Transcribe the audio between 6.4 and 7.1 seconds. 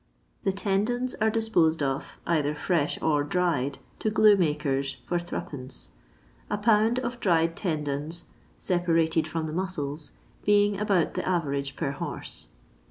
a ponud